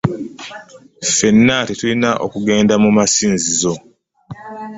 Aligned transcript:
Ffena 1.07 1.55
tulina 1.79 2.09
okugenda 2.25 2.73
mu 2.83 2.89
masinzizo. 2.97 3.73